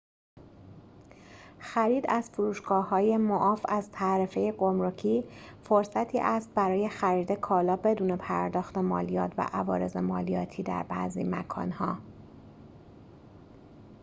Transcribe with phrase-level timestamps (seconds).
[1.59, 5.23] خرید از فروشگاه‌های معاف از تعرفه گمرکی
[5.63, 11.97] فرصتی است برای خرید کالا بدون پرداخت مالیات و عوارض مالیاتی در بعضی مکان‌ها